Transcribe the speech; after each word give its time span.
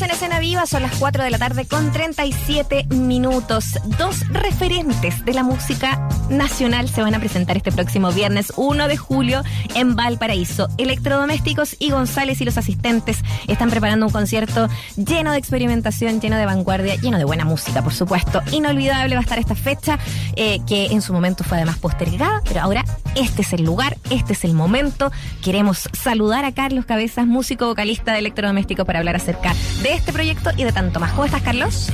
En 0.00 0.10
escena 0.10 0.40
viva, 0.40 0.66
son 0.66 0.82
las 0.82 0.96
4 0.96 1.22
de 1.22 1.30
la 1.30 1.38
tarde 1.38 1.66
con 1.66 1.92
37 1.92 2.86
minutos. 2.90 3.78
Dos 3.96 4.28
referentes 4.28 5.24
de 5.24 5.32
la 5.32 5.44
música 5.44 6.08
nacional 6.28 6.88
se 6.88 7.00
van 7.00 7.14
a 7.14 7.20
presentar 7.20 7.56
este 7.56 7.70
próximo 7.70 8.10
viernes 8.10 8.52
1 8.56 8.88
de 8.88 8.96
julio 8.96 9.42
en 9.76 9.94
Valparaíso. 9.94 10.68
Electrodomésticos 10.78 11.76
y 11.78 11.90
González 11.90 12.40
y 12.40 12.44
los 12.44 12.58
asistentes 12.58 13.18
están 13.46 13.70
preparando 13.70 14.06
un 14.06 14.12
concierto 14.12 14.68
lleno 14.96 15.30
de 15.30 15.38
experimentación, 15.38 16.20
lleno 16.20 16.38
de 16.38 16.46
vanguardia, 16.46 16.96
lleno 16.96 17.18
de 17.18 17.24
buena 17.24 17.44
música, 17.44 17.82
por 17.82 17.94
supuesto. 17.94 18.42
Inolvidable 18.50 19.14
va 19.14 19.20
a 19.20 19.22
estar 19.22 19.38
esta 19.38 19.54
fecha, 19.54 20.00
eh, 20.34 20.58
que 20.66 20.86
en 20.86 21.02
su 21.02 21.12
momento 21.12 21.44
fue 21.44 21.58
además 21.58 21.78
postergada, 21.78 22.42
pero 22.48 22.62
ahora 22.62 22.84
este 23.14 23.42
es 23.42 23.52
el 23.52 23.62
lugar, 23.62 23.96
este 24.10 24.32
es 24.32 24.44
el 24.44 24.54
momento. 24.54 25.12
Queremos 25.40 25.88
saludar 25.92 26.44
a 26.44 26.52
Carlos 26.52 26.84
Cabezas, 26.84 27.26
músico 27.26 27.66
vocalista 27.66 28.12
de 28.12 28.18
Electrodoméstico, 28.18 28.84
para 28.84 28.98
hablar 28.98 29.14
acerca 29.14 29.54
de 29.84 29.92
este 29.92 30.14
proyecto 30.14 30.50
y 30.56 30.64
de 30.64 30.72
tanto 30.72 30.98
más. 30.98 31.12
¿Cómo 31.12 31.26
estás, 31.26 31.42
Carlos? 31.42 31.92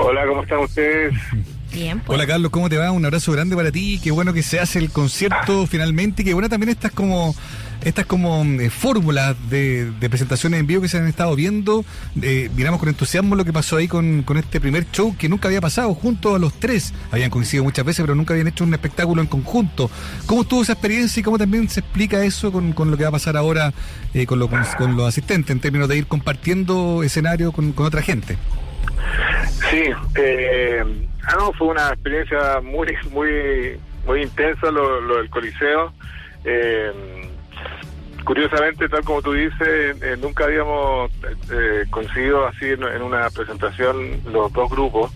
Hola, 0.00 0.26
¿cómo 0.28 0.42
están 0.44 0.60
ustedes? 0.60 1.12
Bien. 1.72 2.00
Pues. 2.00 2.16
Hola 2.16 2.26
Carlos, 2.26 2.50
¿cómo 2.50 2.68
te 2.68 2.76
va? 2.76 2.90
Un 2.90 3.04
abrazo 3.04 3.32
grande 3.32 3.56
para 3.56 3.70
ti. 3.70 4.00
Qué 4.02 4.10
bueno 4.10 4.32
que 4.32 4.42
se 4.42 4.60
hace 4.60 4.78
el 4.78 4.90
concierto 4.90 5.66
finalmente. 5.66 6.22
Y 6.22 6.24
qué 6.24 6.34
bueno 6.34 6.48
también 6.48 6.70
estas 6.70 6.92
como 6.92 7.34
estas 7.84 8.06
como 8.06 8.44
eh, 8.44 8.70
fórmulas 8.70 9.36
de, 9.48 9.90
de, 9.92 10.10
presentaciones 10.10 10.58
en 10.60 10.66
vivo 10.66 10.82
que 10.82 10.88
se 10.88 10.98
han 10.98 11.06
estado 11.06 11.34
viendo. 11.36 11.84
Eh, 12.20 12.50
miramos 12.56 12.80
con 12.80 12.88
entusiasmo 12.88 13.36
lo 13.36 13.44
que 13.44 13.52
pasó 13.52 13.76
ahí 13.76 13.86
con, 13.86 14.22
con, 14.22 14.36
este 14.36 14.60
primer 14.60 14.90
show 14.90 15.16
que 15.16 15.28
nunca 15.28 15.48
había 15.48 15.60
pasado 15.60 15.94
junto 15.94 16.34
a 16.34 16.38
los 16.38 16.54
tres. 16.54 16.92
Habían 17.10 17.30
coincidido 17.30 17.64
muchas 17.64 17.84
veces, 17.84 18.02
pero 18.02 18.14
nunca 18.14 18.34
habían 18.34 18.48
hecho 18.48 18.64
un 18.64 18.74
espectáculo 18.74 19.22
en 19.22 19.28
conjunto. 19.28 19.90
¿Cómo 20.26 20.42
estuvo 20.42 20.62
esa 20.62 20.72
experiencia 20.72 21.20
y 21.20 21.22
cómo 21.22 21.38
también 21.38 21.68
se 21.68 21.80
explica 21.80 22.24
eso 22.24 22.50
con, 22.50 22.72
con 22.72 22.90
lo 22.90 22.96
que 22.96 23.04
va 23.04 23.10
a 23.10 23.12
pasar 23.12 23.36
ahora 23.36 23.72
eh, 24.14 24.26
con, 24.26 24.38
lo, 24.38 24.48
con, 24.48 24.62
con, 24.76 24.96
los 24.96 25.06
asistentes 25.06 25.50
en 25.50 25.60
términos 25.60 25.88
de 25.88 25.98
ir 25.98 26.06
compartiendo 26.06 27.02
escenario 27.02 27.52
con, 27.52 27.72
con 27.72 27.86
otra 27.86 28.02
gente? 28.02 28.36
Sí, 29.70 29.82
eh, 30.16 30.84
ah, 31.28 31.36
no, 31.38 31.52
fue 31.52 31.68
una 31.68 31.88
experiencia 31.88 32.60
muy, 32.62 32.88
muy, 33.10 33.78
muy 34.06 34.22
intensa 34.22 34.70
lo, 34.70 35.00
lo 35.00 35.18
del 35.18 35.30
Coliseo. 35.30 35.92
Eh, 36.44 36.92
curiosamente, 38.24 38.88
tal 38.88 39.04
como 39.04 39.22
tú 39.22 39.32
dices, 39.32 40.02
eh, 40.02 40.16
nunca 40.20 40.44
habíamos 40.44 41.10
eh, 41.50 41.84
coincidido 41.90 42.46
así 42.46 42.66
en, 42.66 43.02
una 43.02 43.28
presentación 43.30 44.20
los 44.32 44.52
dos 44.52 44.70
grupos, 44.70 45.12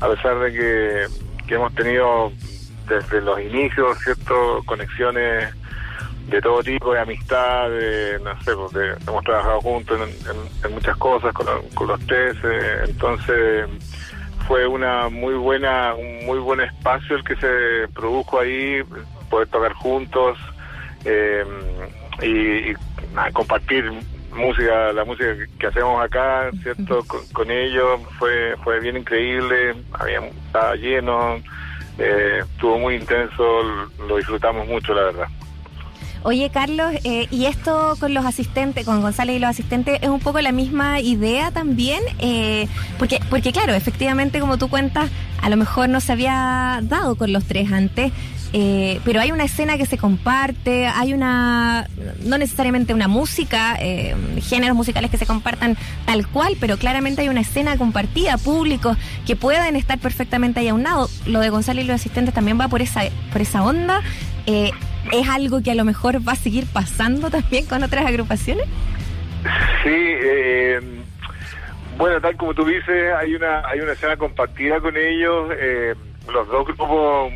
a 0.00 0.08
pesar 0.08 0.38
de 0.40 0.52
que, 0.52 1.54
hemos 1.54 1.74
tenido 1.74 2.32
desde 2.88 3.20
los 3.20 3.40
inicios, 3.40 3.98
¿cierto?, 4.02 4.62
conexiones 4.66 5.54
de 6.28 6.40
todo 6.40 6.60
tipo 6.60 6.92
de 6.92 7.00
amistad, 7.00 7.70
de, 7.70 8.18
no 8.18 8.42
sé, 8.42 8.52
porque 8.56 8.94
hemos 9.06 9.22
trabajado 9.22 9.60
juntos 9.60 10.00
en, 10.64 10.72
muchas 10.72 10.96
cosas 10.96 11.32
con, 11.32 11.46
con 11.74 11.86
los 11.86 12.00
tres, 12.06 12.36
entonces 12.88 13.68
fue 14.46 14.66
una 14.66 15.08
muy 15.08 15.34
buena, 15.34 15.94
un 15.94 16.26
muy 16.26 16.38
buen 16.38 16.60
espacio 16.60 17.16
el 17.16 17.24
que 17.24 17.36
se 17.36 17.88
produjo 17.92 18.40
ahí, 18.40 18.82
poder 19.28 19.48
tocar 19.48 19.72
juntos 19.72 20.38
eh, 21.04 21.44
y, 22.22 22.70
y 22.70 22.74
nada, 23.14 23.30
compartir 23.32 23.90
música, 24.32 24.92
la 24.92 25.04
música 25.04 25.34
que 25.58 25.66
hacemos 25.66 26.02
acá, 26.04 26.50
cierto, 26.62 27.02
con, 27.06 27.26
con 27.32 27.50
ellos 27.50 28.00
fue 28.18 28.54
fue 28.62 28.80
bien 28.80 28.96
increíble, 28.96 29.74
había 29.92 30.20
estaba 30.46 30.74
lleno, 30.76 31.40
eh, 31.98 32.40
estuvo 32.42 32.78
muy 32.78 32.96
intenso, 32.96 33.62
lo 34.06 34.16
disfrutamos 34.16 34.66
mucho, 34.68 34.94
la 34.94 35.02
verdad. 35.04 35.28
Oye, 36.26 36.50
Carlos, 36.50 36.92
eh, 37.04 37.28
¿y 37.30 37.46
esto 37.46 37.96
con 38.00 38.12
los 38.12 38.26
asistentes, 38.26 38.84
con 38.84 39.00
González 39.00 39.36
y 39.36 39.38
los 39.38 39.48
asistentes, 39.48 40.00
es 40.02 40.08
un 40.08 40.18
poco 40.18 40.40
la 40.40 40.50
misma 40.50 40.98
idea 40.98 41.52
también? 41.52 42.02
Eh, 42.18 42.66
porque, 42.98 43.20
porque 43.30 43.52
claro, 43.52 43.74
efectivamente, 43.74 44.40
como 44.40 44.58
tú 44.58 44.68
cuentas, 44.68 45.08
a 45.40 45.48
lo 45.48 45.56
mejor 45.56 45.88
no 45.88 46.00
se 46.00 46.10
había 46.10 46.80
dado 46.82 47.14
con 47.14 47.32
los 47.32 47.44
tres 47.44 47.70
antes. 47.70 48.10
Eh, 48.52 49.00
pero 49.04 49.20
hay 49.20 49.30
una 49.30 49.44
escena 49.44 49.78
que 49.78 49.86
se 49.86 49.98
comparte, 49.98 50.88
hay 50.88 51.14
una, 51.14 51.88
no 52.24 52.38
necesariamente 52.38 52.92
una 52.92 53.06
música, 53.06 53.76
eh, 53.78 54.16
géneros 54.40 54.76
musicales 54.76 55.12
que 55.12 55.18
se 55.18 55.26
compartan 55.26 55.76
tal 56.06 56.26
cual, 56.26 56.56
pero 56.58 56.76
claramente 56.76 57.22
hay 57.22 57.28
una 57.28 57.42
escena 57.42 57.76
compartida, 57.76 58.36
públicos 58.36 58.96
que 59.26 59.36
pueden 59.36 59.76
estar 59.76 60.00
perfectamente 60.00 60.58
ahí 60.58 60.68
aunado. 60.68 61.08
Lo 61.26 61.38
de 61.38 61.50
González 61.50 61.84
y 61.84 61.86
los 61.86 62.00
asistentes 62.00 62.34
también 62.34 62.58
va 62.60 62.66
por 62.66 62.82
esa, 62.82 63.02
por 63.30 63.42
esa 63.42 63.62
onda. 63.62 64.02
Eh, 64.46 64.70
¿Es 65.12 65.28
algo 65.28 65.62
que 65.62 65.70
a 65.70 65.74
lo 65.74 65.84
mejor 65.84 66.26
va 66.26 66.32
a 66.32 66.36
seguir 66.36 66.66
pasando 66.72 67.30
también 67.30 67.66
con 67.66 67.82
otras 67.82 68.06
agrupaciones? 68.06 68.66
Sí, 69.82 69.94
eh, 69.94 70.80
bueno, 71.96 72.20
tal 72.20 72.36
como 72.36 72.54
tú 72.54 72.64
dices, 72.64 73.12
hay 73.14 73.34
una 73.34 73.66
hay 73.66 73.80
una 73.80 73.92
escena 73.92 74.16
compartida 74.16 74.80
con 74.80 74.96
ellos. 74.96 75.50
Eh, 75.58 75.94
los 76.32 76.48
dos 76.48 76.66
grupos 76.66 77.32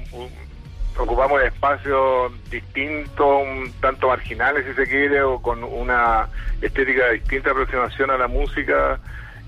ocupamos 0.98 1.42
espacios 1.42 2.32
distintos, 2.50 3.42
tanto 3.80 4.08
marginales 4.08 4.66
si 4.66 4.74
se 4.74 4.86
quiere, 4.88 5.22
o 5.22 5.40
con 5.40 5.64
una 5.64 6.28
estética 6.60 7.10
distinta 7.10 7.50
aproximación 7.50 8.10
a 8.10 8.18
la 8.18 8.28
música. 8.28 8.98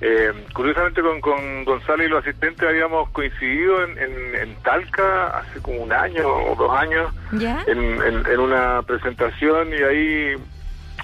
Eh, 0.04 0.32
curiosamente 0.52 1.00
con, 1.00 1.20
con 1.20 1.64
Gonzalo 1.64 2.02
y 2.02 2.08
los 2.08 2.26
asistentes 2.26 2.68
habíamos 2.68 3.08
coincidido 3.10 3.84
en, 3.84 3.96
en, 3.98 4.34
en, 4.34 4.54
Talca 4.56 5.28
hace 5.28 5.62
como 5.62 5.80
un 5.80 5.92
año 5.92 6.26
o 6.26 6.56
dos 6.56 6.76
años 6.76 7.14
¿Ya? 7.30 7.62
en, 7.68 7.78
en, 8.02 8.40
una 8.40 8.82
presentación 8.82 9.68
y 9.68 9.76
ahí 9.76 10.34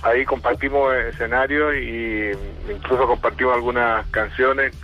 ahí 0.02 0.24
compartimos 0.24 0.92
escenarios 0.96 1.76
y 1.76 2.32
incluso 2.72 3.06
compartimos 3.06 3.54
algunas 3.54 4.04
canciones 4.08 4.74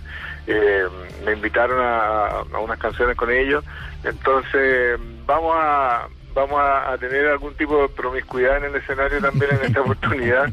eh, 0.47 0.85
me 1.25 1.33
invitaron 1.33 1.81
a, 1.81 2.27
a, 2.53 2.59
unas 2.59 2.79
canciones 2.79 3.17
con 3.17 3.29
ellos 3.29 3.65
entonces 4.05 4.97
vamos 5.25 5.57
a 5.57 6.07
vamos 6.35 6.59
a, 6.59 6.91
a, 6.91 6.97
tener 6.97 7.25
algún 7.27 7.55
tipo 7.55 7.81
de 7.81 7.89
promiscuidad 7.89 8.57
en 8.57 8.65
el 8.65 8.75
escenario 8.75 9.19
también 9.21 9.55
en 9.55 9.65
esta 9.65 9.81
oportunidad. 9.87 10.51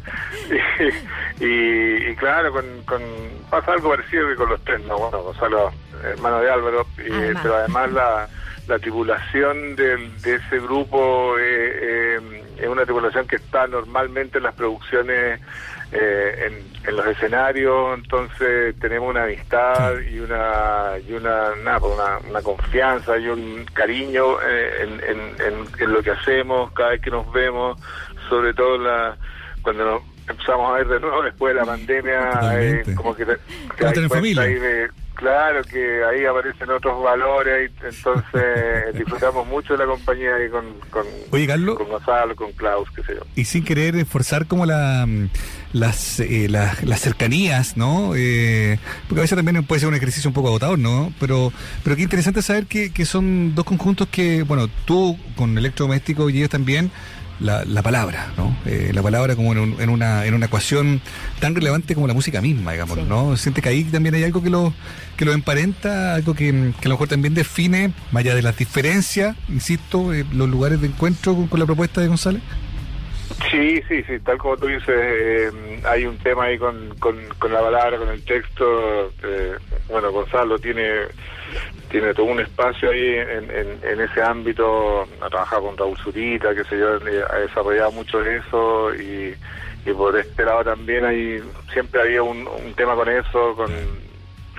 Y, 0.48 1.44
y, 1.44 2.10
y, 2.10 2.16
claro 2.16 2.52
con, 2.52 2.64
con 2.86 3.02
pasa 3.50 3.72
algo 3.72 3.90
parecido 3.90 4.28
que 4.28 4.36
con 4.36 4.48
los 4.48 4.64
tres 4.64 4.80
no 4.84 4.96
bueno 4.96 5.22
Gonzalo 5.22 5.70
hermano 6.02 6.40
de 6.40 6.50
Álvaro 6.50 6.86
pero 6.96 7.56
además 7.56 7.92
la 7.92 8.28
la 8.68 8.78
tripulación 8.78 9.76
de, 9.76 9.96
de 10.22 10.36
ese 10.36 10.60
grupo 10.60 11.36
eh, 11.38 12.20
eh, 12.22 12.44
es 12.58 12.68
una 12.68 12.84
tripulación 12.84 13.26
que 13.26 13.36
está 13.36 13.66
normalmente 13.66 14.38
en 14.38 14.44
las 14.44 14.54
producciones 14.54 15.40
eh, 15.92 16.46
en, 16.46 16.88
en, 16.88 16.96
los 16.96 17.06
escenarios, 17.06 17.98
entonces 17.98 18.74
tenemos 18.80 19.10
una 19.10 19.24
amistad 19.24 19.98
y 20.00 20.20
una 20.20 20.92
y 21.06 21.12
una, 21.12 21.54
nada, 21.62 21.80
pues 21.80 21.92
una, 21.94 22.18
una 22.30 22.42
confianza 22.42 23.18
y 23.18 23.28
un 23.28 23.66
cariño 23.74 24.40
eh, 24.40 24.82
en, 24.82 25.00
en, 25.04 25.66
en, 25.78 25.92
lo 25.92 26.02
que 26.02 26.12
hacemos 26.12 26.72
cada 26.72 26.90
vez 26.90 27.02
que 27.02 27.10
nos 27.10 27.30
vemos, 27.32 27.78
sobre 28.28 28.54
todo 28.54 28.78
la, 28.78 29.16
cuando 29.62 29.84
nos 29.84 30.02
empezamos 30.28 30.70
a 30.70 30.78
ver 30.78 30.88
de 30.88 31.00
nuevo 31.00 31.22
después 31.22 31.54
de 31.54 31.60
la 31.60 31.66
pandemia, 31.66 32.30
eh, 32.60 32.82
como 32.96 33.14
que 33.14 33.26
te, 33.26 33.36
te 33.76 33.84
das 33.84 34.08
cuenta 34.08 34.42
ahí 34.42 34.54
de 34.54 34.88
Claro 35.22 35.62
que 35.62 36.02
ahí 36.02 36.24
aparecen 36.24 36.68
otros 36.68 37.00
valores, 37.00 37.70
entonces 37.80 38.92
disfrutamos 38.94 39.46
mucho 39.46 39.74
de 39.74 39.78
la 39.78 39.86
compañía 39.86 40.34
ahí 40.34 40.48
con, 40.48 40.64
con, 40.90 41.06
Oye, 41.30 41.46
Carlos, 41.46 41.76
con 41.76 41.88
Gonzalo, 41.90 42.34
con 42.34 42.50
Klaus, 42.50 42.90
qué 42.90 43.04
sé 43.04 43.14
yo. 43.14 43.20
Y 43.36 43.44
sin 43.44 43.64
querer 43.64 43.94
esforzar 43.94 44.48
como 44.48 44.66
la, 44.66 45.06
las, 45.72 46.18
eh, 46.18 46.48
las, 46.48 46.82
las 46.82 47.00
cercanías, 47.00 47.76
¿no? 47.76 48.14
Eh, 48.16 48.80
porque 49.06 49.20
a 49.20 49.22
veces 49.22 49.36
también 49.36 49.62
puede 49.62 49.78
ser 49.78 49.90
un 49.90 49.94
ejercicio 49.94 50.28
un 50.28 50.34
poco 50.34 50.48
agotador, 50.48 50.80
¿no? 50.80 51.14
Pero, 51.20 51.52
pero 51.84 51.94
qué 51.94 52.02
interesante 52.02 52.42
saber 52.42 52.66
que, 52.66 52.92
que 52.92 53.04
son 53.04 53.54
dos 53.54 53.64
conjuntos 53.64 54.08
que, 54.08 54.42
bueno, 54.42 54.66
tú 54.86 55.16
con 55.36 55.56
electrodoméstico 55.56 56.30
y 56.30 56.38
ellos 56.38 56.50
también, 56.50 56.90
la, 57.42 57.64
la, 57.64 57.82
palabra, 57.82 58.32
¿no? 58.36 58.56
Eh, 58.66 58.90
la 58.94 59.02
palabra 59.02 59.36
como 59.36 59.52
en, 59.52 59.58
un, 59.58 59.80
en, 59.80 59.90
una, 59.90 60.24
en 60.24 60.34
una 60.34 60.46
ecuación 60.46 61.00
tan 61.40 61.54
relevante 61.54 61.94
como 61.94 62.06
la 62.06 62.14
música 62.14 62.40
misma, 62.40 62.72
digamos, 62.72 62.98
sí. 62.98 63.04
¿no? 63.08 63.36
Siente 63.36 63.60
que 63.60 63.68
ahí 63.68 63.84
también 63.84 64.14
hay 64.14 64.24
algo 64.24 64.42
que 64.42 64.50
lo, 64.50 64.72
que 65.16 65.24
lo 65.24 65.32
emparenta, 65.32 66.14
algo 66.14 66.34
que, 66.34 66.50
que 66.80 66.86
a 66.86 66.88
lo 66.88 66.94
mejor 66.94 67.08
también 67.08 67.34
define, 67.34 67.92
más 68.12 68.22
allá 68.22 68.34
de 68.34 68.42
las 68.42 68.56
diferencias, 68.56 69.36
insisto, 69.48 70.12
eh, 70.12 70.24
los 70.32 70.48
lugares 70.48 70.80
de 70.80 70.88
encuentro 70.88 71.34
con, 71.34 71.48
con, 71.48 71.60
la 71.60 71.66
propuesta 71.66 72.00
de 72.00 72.08
González. 72.08 72.42
Sí, 73.50 73.82
sí, 73.88 74.02
sí, 74.04 74.18
tal 74.20 74.38
como 74.38 74.56
tú 74.56 74.66
dices, 74.66 74.88
eh, 74.88 75.50
hay 75.84 76.04
un 76.06 76.16
tema 76.18 76.44
ahí 76.44 76.58
con, 76.58 76.94
con, 76.98 77.16
con, 77.38 77.52
la 77.52 77.60
palabra, 77.60 77.98
con 77.98 78.08
el 78.08 78.22
texto. 78.24 79.12
Eh, 79.22 79.54
bueno, 79.88 80.12
Gonzalo 80.12 80.58
tiene 80.58 80.88
tiene 81.92 82.14
todo 82.14 82.26
un 82.26 82.40
espacio 82.40 82.90
ahí 82.90 83.16
en, 83.16 83.50
en, 83.50 83.78
en, 83.82 84.00
ese 84.00 84.22
ámbito, 84.22 85.06
ha 85.20 85.28
trabajado 85.28 85.66
con 85.66 85.76
Raúl 85.76 85.98
Zurita, 85.98 86.54
que 86.54 86.64
sé 86.64 86.78
yo, 86.78 86.98
ha 87.30 87.36
desarrollado 87.36 87.92
mucho 87.92 88.24
eso 88.24 88.94
y, 88.94 89.34
y 89.84 89.92
por 89.92 90.18
este 90.18 90.44
lado 90.44 90.64
también 90.64 91.04
hay 91.04 91.40
siempre 91.72 92.00
había 92.00 92.22
un, 92.22 92.48
un 92.48 92.74
tema 92.74 92.94
con 92.94 93.10
eso, 93.10 93.54
con, 93.54 93.70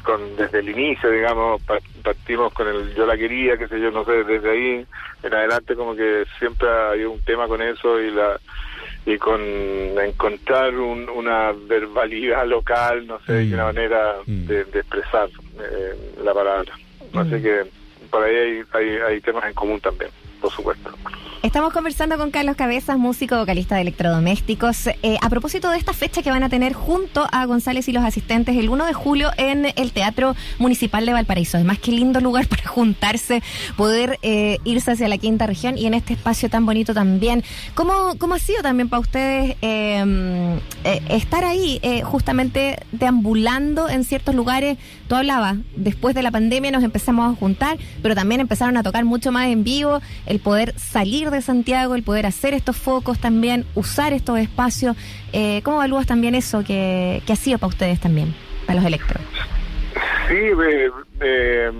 con 0.03 0.35
desde 0.37 0.59
el 0.59 0.69
inicio, 0.69 1.09
digamos, 1.09 1.61
partimos 2.03 2.53
con 2.53 2.67
el 2.67 2.93
yo 2.93 3.07
la 3.07 3.17
quería, 3.17 3.57
que 3.57 3.67
sé 3.67 3.81
yo, 3.81 3.89
no 3.89 4.05
sé, 4.05 4.23
desde 4.23 4.51
ahí 4.51 4.85
en 5.23 5.33
adelante 5.33 5.75
como 5.75 5.95
que 5.95 6.25
siempre 6.37 6.69
había 6.69 7.09
un 7.09 7.21
tema 7.21 7.47
con 7.47 7.61
eso 7.63 7.99
y 7.99 8.11
la 8.11 8.39
y 9.05 9.17
con 9.17 9.41
encontrar 9.41 10.73
una 10.75 11.51
verbalidad 11.51 12.45
local, 12.47 13.05
no 13.05 13.19
sé, 13.25 13.43
mm. 13.43 13.53
una 13.53 13.65
manera 13.65 14.15
mm. 14.25 14.45
de, 14.45 14.61
expresar 14.61 15.29
eh, 15.59 15.95
la 16.23 16.33
palabra. 16.33 16.73
Así 17.13 17.35
mm. 17.35 17.41
que 17.41 17.65
por 18.09 18.23
ahí 18.23 18.63
hay, 18.73 18.83
hay 19.07 19.21
temas 19.21 19.45
en 19.45 19.53
común 19.53 19.79
también, 19.79 20.11
por 20.41 20.51
supuesto. 20.51 20.91
Estamos 21.43 21.73
conversando 21.73 22.17
con 22.17 22.31
Carlos 22.31 22.55
Cabezas, 22.55 22.97
músico 22.97 23.37
vocalista 23.37 23.75
de 23.75 23.81
electrodomésticos, 23.81 24.87
eh, 24.87 25.17
a 25.21 25.29
propósito 25.29 25.69
de 25.69 25.77
esta 25.77 25.91
fecha 25.91 26.23
que 26.23 26.29
van 26.29 26.41
a 26.41 26.47
tener 26.47 26.71
junto 26.71 27.27
a 27.33 27.45
González 27.45 27.85
y 27.89 27.91
los 27.91 28.05
asistentes 28.05 28.55
el 28.55 28.69
1 28.69 28.85
de 28.85 28.93
julio 28.93 29.29
en 29.35 29.65
el 29.75 29.91
Teatro 29.91 30.37
Municipal 30.57 31.05
de 31.05 31.11
Valparaíso. 31.11 31.57
Además, 31.57 31.79
qué 31.79 31.91
lindo 31.91 32.21
lugar 32.21 32.47
para 32.47 32.65
juntarse, 32.65 33.43
poder 33.75 34.19
eh, 34.21 34.59
irse 34.63 34.91
hacia 34.91 35.09
la 35.09 35.17
quinta 35.17 35.45
región 35.45 35.77
y 35.77 35.85
en 35.85 35.95
este 35.95 36.13
espacio 36.13 36.49
tan 36.49 36.65
bonito 36.65 36.93
también. 36.93 37.43
¿Cómo, 37.75 38.15
cómo 38.17 38.35
ha 38.35 38.39
sido 38.39 38.61
también 38.61 38.87
para 38.87 39.01
ustedes 39.01 39.57
em, 39.59 40.53
eh, 40.85 41.01
estar 41.09 41.43
ahí, 41.43 41.81
justamente 42.05 42.79
deambulando 42.93 43.89
en 43.89 44.05
ciertos 44.05 44.33
lugares? 44.33 44.77
Tú 45.09 45.15
hablabas, 45.15 45.57
después 45.75 46.15
de 46.15 46.23
la 46.23 46.31
pandemia 46.31 46.71
nos 46.71 46.85
empezamos 46.85 47.33
a 47.33 47.37
juntar, 47.37 47.77
pero 48.01 48.15
también 48.15 48.39
empezaron 48.39 48.77
a 48.77 48.83
tocar 48.83 49.03
mucho 49.03 49.33
más 49.33 49.47
en 49.47 49.65
vivo, 49.65 50.01
el 50.25 50.39
poder 50.39 50.73
salir 50.79 51.32
de 51.33 51.41
Santiago, 51.41 51.95
el 51.95 52.03
poder 52.03 52.25
hacer 52.25 52.53
estos 52.53 52.77
focos 52.77 53.19
también, 53.19 53.65
usar 53.75 54.13
estos 54.13 54.39
espacios. 54.39 54.95
Eh, 55.33 55.61
¿Cómo 55.63 55.77
evalúas 55.77 56.05
también 56.05 56.35
eso 56.35 56.63
que, 56.63 57.21
ha 57.27 57.35
sido 57.35 57.57
para 57.57 57.69
ustedes 57.69 57.99
también, 57.99 58.33
para 58.65 58.79
los 58.79 58.85
electros? 58.85 59.21
Sí, 60.27 60.37
eh, 61.21 61.71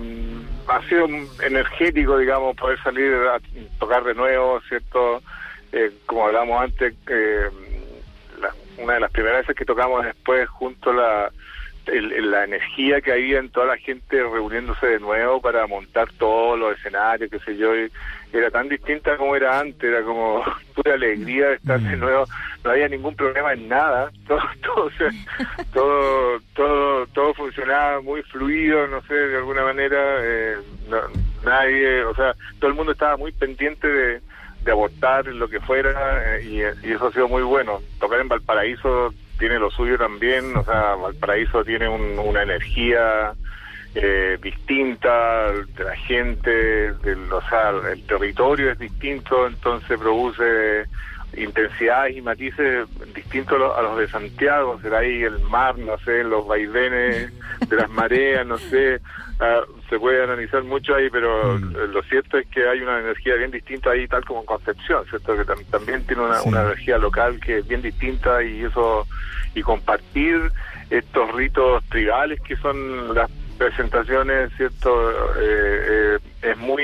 ha 0.68 0.88
sido 0.88 1.06
energético, 1.42 2.18
digamos, 2.18 2.56
poder 2.56 2.82
salir 2.82 3.12
a 3.14 3.40
tocar 3.78 4.04
de 4.04 4.14
nuevo, 4.14 4.60
¿cierto? 4.68 5.22
Eh, 5.72 5.90
como 6.06 6.26
hablábamos 6.26 6.62
antes, 6.62 6.94
una 8.78 8.94
de 8.94 9.00
las 9.00 9.10
primeras 9.10 9.40
veces 9.42 9.56
que 9.56 9.64
tocamos 9.64 10.04
después 10.04 10.48
junto 10.48 10.90
a 10.90 10.94
la 10.94 11.32
la 11.86 12.44
energía 12.44 13.00
que 13.00 13.12
había 13.12 13.38
en 13.38 13.50
toda 13.50 13.66
la 13.66 13.76
gente 13.76 14.22
reuniéndose 14.22 14.86
de 14.86 15.00
nuevo 15.00 15.40
para 15.40 15.66
montar 15.66 16.08
todos 16.18 16.58
los 16.58 16.76
escenarios, 16.78 17.30
qué 17.30 17.38
sé 17.40 17.56
yo, 17.56 17.72
era 18.32 18.50
tan 18.50 18.68
distinta 18.68 19.16
como 19.16 19.36
era 19.36 19.60
antes, 19.60 19.82
era 19.82 20.02
como 20.02 20.42
pura 20.74 20.94
alegría 20.94 21.48
de 21.48 21.54
estar 21.56 21.80
de 21.80 21.96
mm. 21.96 22.00
nuevo, 22.00 22.24
no 22.64 22.70
había 22.70 22.88
ningún 22.88 23.14
problema 23.14 23.52
en 23.52 23.68
nada, 23.68 24.10
todo, 24.26 24.40
todo, 24.62 24.90
todo, 25.72 26.40
todo, 26.54 27.06
todo 27.08 27.34
funcionaba 27.34 28.00
muy 28.00 28.22
fluido, 28.22 28.86
no 28.88 29.02
sé, 29.02 29.14
de 29.14 29.36
alguna 29.36 29.64
manera, 29.64 29.98
eh, 30.22 30.56
nadie, 31.44 32.04
o 32.04 32.14
sea, 32.14 32.34
todo 32.58 32.70
el 32.70 32.76
mundo 32.76 32.92
estaba 32.92 33.16
muy 33.16 33.32
pendiente 33.32 33.86
de, 33.86 34.20
de 34.64 34.70
abortar 34.70 35.26
lo 35.26 35.48
que 35.48 35.60
fuera 35.60 36.36
eh, 36.36 36.44
y, 36.44 36.88
y 36.88 36.92
eso 36.92 37.08
ha 37.08 37.12
sido 37.12 37.28
muy 37.28 37.42
bueno. 37.42 37.80
Tocar 38.00 38.20
en 38.20 38.28
Valparaíso 38.28 39.12
tiene 39.38 39.58
lo 39.58 39.70
suyo 39.70 39.98
también, 39.98 40.56
o 40.56 40.64
sea, 40.64 40.94
Valparaíso 40.94 41.64
tiene 41.64 41.88
una 41.88 42.42
energía 42.42 43.34
eh, 43.94 44.38
distinta 44.42 45.52
de 45.52 45.84
la 45.84 45.96
gente, 45.96 46.92
del, 46.94 47.32
o 47.32 47.40
sea, 47.48 47.70
el 47.92 48.04
territorio 48.06 48.72
es 48.72 48.78
distinto, 48.78 49.46
entonces 49.46 49.98
produce 49.98 50.86
intensidades 51.36 52.16
y 52.16 52.22
matices 52.22 52.86
distintos 53.14 53.60
a 53.76 53.82
los 53.82 53.98
de 53.98 54.08
Santiago, 54.08 54.78
será 54.80 54.98
ahí 54.98 55.22
el 55.22 55.38
mar, 55.40 55.78
no 55.78 55.98
sé, 55.98 56.24
los 56.24 56.46
vaivenes 56.46 57.32
de 57.68 57.76
las 57.76 57.90
mareas, 57.90 58.46
no 58.46 58.58
sé, 58.58 59.00
ah, 59.40 59.60
se 59.94 60.00
puede 60.00 60.24
analizar 60.24 60.64
mucho 60.64 60.96
ahí, 60.96 61.08
pero 61.08 61.56
mm. 61.56 61.92
lo 61.92 62.02
cierto 62.02 62.36
es 62.36 62.48
que 62.48 62.68
hay 62.68 62.80
una 62.80 62.98
energía 62.98 63.36
bien 63.36 63.52
distinta 63.52 63.90
ahí, 63.90 64.08
tal 64.08 64.24
como 64.24 64.40
en 64.40 64.46
Concepción, 64.46 65.04
¿cierto? 65.08 65.36
Que 65.36 65.44
también 65.70 66.04
tiene 66.04 66.22
una, 66.22 66.42
una 66.42 66.62
energía 66.62 66.98
local 66.98 67.38
que 67.38 67.58
es 67.58 67.68
bien 67.68 67.80
distinta 67.80 68.42
y 68.42 68.64
eso, 68.64 69.06
y 69.54 69.62
compartir 69.62 70.50
estos 70.90 71.32
ritos 71.32 71.84
tribales 71.90 72.40
que 72.40 72.56
son 72.56 73.14
las 73.14 73.30
presentaciones, 73.56 74.50
¿cierto? 74.56 75.12
Eh, 75.40 75.86
eh, 75.88 76.18
es 76.42 76.58
muy, 76.58 76.82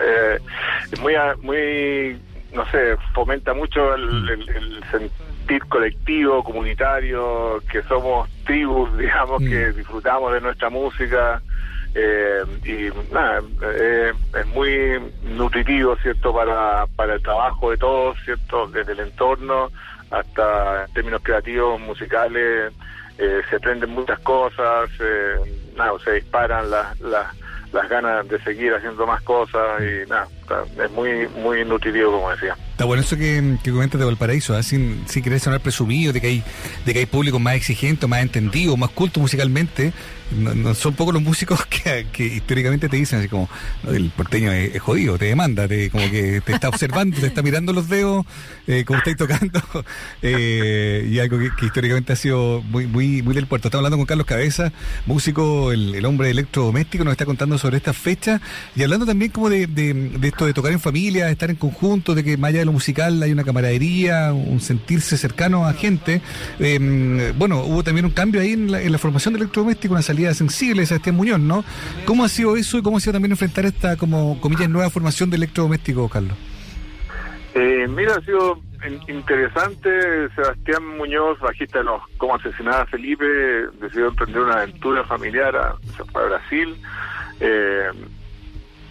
eh, 0.00 0.38
muy, 1.00 1.14
muy 1.42 2.20
no 2.54 2.64
sé, 2.70 2.96
fomenta 3.12 3.54
mucho 3.54 3.92
el, 3.92 4.28
el, 4.30 4.84
sentir 4.92 5.64
colectivo, 5.66 6.44
comunitario, 6.44 7.60
que 7.70 7.82
somos 7.82 8.28
tribus, 8.44 8.96
digamos, 8.98 9.40
que 9.40 9.72
mm. 9.72 9.76
disfrutamos 9.76 10.32
de 10.32 10.40
nuestra 10.40 10.70
música. 10.70 11.42
Eh, 11.94 12.44
y 12.64 13.12
nada, 13.12 13.42
eh, 13.62 14.12
es 14.38 14.46
muy 14.48 15.00
nutritivo, 15.22 15.96
¿cierto?, 15.96 16.32
para, 16.32 16.86
para 16.96 17.14
el 17.14 17.22
trabajo 17.22 17.70
de 17.70 17.76
todos, 17.78 18.18
¿cierto?, 18.24 18.66
desde 18.68 18.92
el 18.92 19.00
entorno 19.00 19.70
hasta 20.10 20.84
en 20.84 20.92
términos 20.92 21.20
creativos, 21.22 21.80
musicales, 21.80 22.72
eh, 23.18 23.42
se 23.50 23.56
aprenden 23.56 23.90
muchas 23.90 24.18
cosas, 24.20 24.88
nada, 25.76 25.92
se 26.04 26.12
disparan 26.12 26.70
las, 26.70 26.98
las, 27.00 27.26
las 27.72 27.88
ganas 27.88 28.28
de 28.28 28.38
seguir 28.42 28.72
haciendo 28.74 29.06
más 29.06 29.22
cosas 29.22 29.82
y 29.82 30.08
nada, 30.08 30.28
es 30.82 30.90
muy, 30.92 31.26
muy 31.28 31.64
nutritivo, 31.64 32.12
como 32.12 32.30
decía. 32.30 32.56
Está 32.78 32.84
bueno 32.84 33.02
eso 33.02 33.16
que, 33.16 33.58
que 33.64 33.72
comentas 33.72 33.98
de 33.98 34.04
Valparaíso, 34.04 34.56
¿eh? 34.56 34.62
sin, 34.62 35.02
sin 35.08 35.24
querer 35.24 35.40
sonar 35.40 35.58
presumido 35.58 36.12
de 36.12 36.20
que 36.20 36.28
hay 36.28 36.44
de 36.86 36.92
que 36.92 37.00
hay 37.00 37.06
público 37.06 37.40
más 37.40 37.56
exigente, 37.56 38.06
más 38.06 38.22
entendido, 38.22 38.76
más 38.76 38.90
culto 38.90 39.18
musicalmente. 39.18 39.92
No, 40.30 40.74
son 40.74 40.92
pocos 40.92 41.14
los 41.14 41.22
músicos 41.22 41.64
que, 41.66 42.06
que, 42.12 42.24
históricamente 42.26 42.88
te 42.90 42.96
dicen 42.96 43.18
así 43.18 43.28
como 43.28 43.48
el 43.88 44.10
porteño 44.10 44.52
es, 44.52 44.78
jodido, 44.80 45.16
te 45.18 45.24
demanda, 45.24 45.66
te, 45.66 45.88
como 45.90 46.08
que 46.10 46.42
te 46.44 46.52
está 46.52 46.68
observando, 46.68 47.18
te 47.18 47.26
está 47.26 47.40
mirando 47.42 47.72
los 47.72 47.88
dedos, 47.88 48.26
eh, 48.66 48.84
como 48.84 48.98
estáis 48.98 49.16
tocando, 49.16 49.60
eh, 50.22 51.08
y 51.10 51.18
algo 51.18 51.38
que, 51.38 51.64
históricamente 51.64 52.12
ha 52.12 52.16
sido 52.16 52.62
muy, 52.62 52.86
muy, 52.86 53.22
muy 53.22 53.34
del 53.34 53.46
puerto. 53.46 53.68
Estamos 53.68 53.86
hablando 53.86 53.96
con 53.96 54.06
Carlos 54.06 54.26
Cabeza, 54.26 54.70
músico, 55.06 55.72
el, 55.72 55.94
el 55.94 56.04
hombre 56.04 56.30
electrodoméstico, 56.30 57.04
nos 57.04 57.12
está 57.12 57.24
contando 57.24 57.56
sobre 57.56 57.78
esta 57.78 57.94
fecha 57.94 58.40
y 58.76 58.82
hablando 58.82 59.06
también 59.06 59.32
como 59.32 59.48
de, 59.48 59.66
de, 59.66 59.94
de 59.94 60.28
esto 60.28 60.44
de 60.44 60.52
tocar 60.52 60.72
en 60.72 60.80
familia, 60.80 61.24
de 61.24 61.32
estar 61.32 61.48
en 61.48 61.56
conjunto, 61.56 62.14
de 62.14 62.22
que 62.22 62.36
más 62.36 62.50
allá 62.50 62.67
musical 62.72 63.22
hay 63.22 63.32
una 63.32 63.44
camaradería, 63.44 64.32
un 64.32 64.60
sentirse 64.60 65.16
cercano 65.16 65.66
a 65.66 65.72
gente. 65.72 66.20
Em, 66.58 67.36
bueno, 67.38 67.62
hubo 67.62 67.82
también 67.82 68.06
un 68.06 68.12
cambio 68.12 68.40
ahí 68.40 68.52
en 68.52 68.70
la, 68.70 68.98
formación 68.98 69.34
de 69.34 69.40
electrodoméstico, 69.40 69.94
una 69.94 70.02
salida 70.02 70.34
sensible 70.34 70.82
de 70.82 70.86
Sebastián 70.86 71.16
Muñoz, 71.16 71.40
¿no? 71.40 71.64
¿Cómo 72.04 72.24
ha 72.24 72.28
sido 72.28 72.56
eso 72.56 72.78
y 72.78 72.82
cómo 72.82 72.96
ha 72.96 73.00
sido 73.00 73.12
también 73.12 73.32
enfrentar 73.32 73.64
esta, 73.64 73.96
como 73.96 74.40
comillas, 74.40 74.68
nueva 74.68 74.90
formación 74.90 75.30
de 75.30 75.36
electrodoméstico, 75.36 76.08
Carlos? 76.08 76.36
Eh, 77.54 77.86
mira, 77.88 78.14
ha 78.16 78.20
sido 78.20 78.60
interesante. 79.08 79.90
Sebastián 80.34 80.84
Muñoz, 80.96 81.38
bajista 81.40 81.78
de 81.78 81.84
los 81.84 82.02
Cómo 82.16 82.36
asesinar 82.36 82.82
a 82.82 82.86
Felipe, 82.86 83.24
decidió 83.80 84.08
emprender 84.08 84.42
una 84.42 84.62
aventura 84.62 85.04
familiar, 85.04 85.56
a, 85.56 85.70
a 85.70 86.22
Brasil. 86.24 86.76
Eh, 87.40 87.90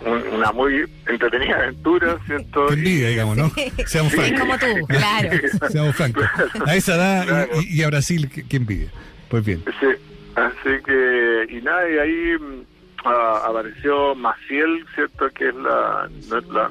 una 0.05 0.51
muy 0.51 0.85
entretenida 1.07 1.55
aventura, 1.55 2.17
¿cierto? 2.25 2.71
envidia, 2.71 3.09
digamos, 3.09 3.37
¿no? 3.37 3.51
Seamos 3.85 4.13
francos. 4.13 4.39
como 4.39 4.57
tú, 4.57 4.87
claro. 4.87 5.29
Seamos 5.69 5.95
francos. 5.95 6.25
A 6.65 6.75
esa 6.75 6.95
edad 6.95 7.47
y, 7.67 7.81
a 7.81 7.87
Brasil, 7.87 8.29
¿qué, 8.29 8.57
envidia? 8.57 8.89
Pues 9.29 9.43
bien. 9.43 9.63
Sí, 9.79 9.87
así 10.35 10.83
que, 10.85 11.47
y 11.49 11.61
nada, 11.61 11.89
y 11.89 11.97
ahí 11.97 12.37
mm, 12.39 12.63
apareció 13.03 14.15
Maciel, 14.15 14.85
¿cierto? 14.93 15.29
Que 15.31 15.49
es 15.49 15.55
la, 15.55 16.09